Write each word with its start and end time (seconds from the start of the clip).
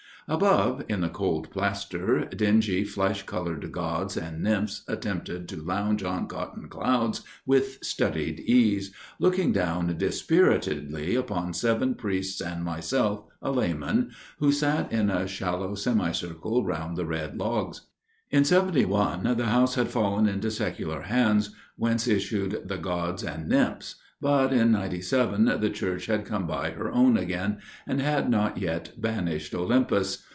Above, 0.27 0.81
in 0.87 1.01
the 1.01 1.09
cold 1.09 1.49
plaster, 1.51 2.21
dingy 2.27 2.85
flesh 2.85 3.23
coloured 3.23 3.69
gods 3.73 4.15
and 4.15 4.41
nymphs 4.41 4.81
attempted 4.87 5.49
to 5.49 5.57
lounge 5.61 6.03
on 6.03 6.25
cotton 6.25 6.69
clouds 6.69 7.21
with 7.45 7.77
studied 7.83 8.39
ease, 8.39 8.91
2 8.91 8.93
A 8.93 8.93
MIRROR 8.93 8.93
OF 8.93 8.93
SHALOTT 8.93 9.21
looking 9.37 9.51
down 9.51 9.97
dispiritedly 9.97 11.15
upon 11.15 11.53
seven 11.53 11.95
priests 11.95 12.39
and 12.39 12.63
myself, 12.63 13.25
a 13.41 13.51
layman, 13.51 14.11
who 14.37 14.53
sat 14.53 14.89
in 14.89 15.09
a 15.09 15.27
shallow 15.27 15.75
semi 15.75 16.11
circle 16.13 16.63
round 16.63 16.95
the 16.95 17.05
red 17.05 17.35
logs. 17.37 17.81
In 18.29 18.45
'71 18.45 19.35
the 19.35 19.47
house 19.47 19.75
had 19.75 19.89
fallen 19.89 20.29
into 20.29 20.49
secular 20.49 21.01
hands, 21.01 21.49
whence 21.75 22.07
issued 22.07 22.69
the 22.69 22.77
gods 22.77 23.23
and 23.25 23.49
nymphs, 23.49 23.95
but 24.21 24.53
in 24.53 24.71
'97 24.71 25.45
the 25.61 25.69
Church 25.71 26.05
had 26.05 26.25
come 26.25 26.45
by 26.45 26.69
her 26.69 26.91
own 26.91 27.17
again, 27.17 27.57
and 27.87 27.99
had 27.99 28.29
not 28.29 28.55
yet 28.59 28.91
banished 29.01 29.55
Olympus. 29.55 30.23